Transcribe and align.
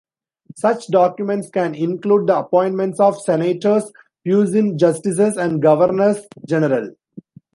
Such 0.55 0.87
documents 0.87 1.51
can 1.51 1.75
include 1.75 2.25
the 2.25 2.39
appointments 2.39 2.99
of 2.99 3.21
senators, 3.21 3.93
puisne 4.25 4.79
justices, 4.79 5.37
and 5.37 5.61
governors 5.61 6.25
general. 6.47 6.95